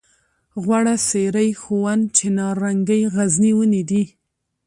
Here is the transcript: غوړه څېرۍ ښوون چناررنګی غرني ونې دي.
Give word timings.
غوړه 0.63 0.95
څېرۍ 1.07 1.49
ښوون 1.61 1.99
چناررنګی 2.17 3.01
غرني 3.13 3.51
ونې 3.55 3.83
دي. 3.89 4.03